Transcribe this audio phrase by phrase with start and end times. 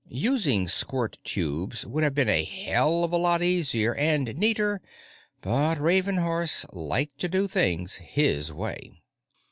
[0.09, 4.81] Using squirt tubes would have been a hell of a lot easier and neater,
[5.41, 9.03] but Ravenhurst liked to do things his way.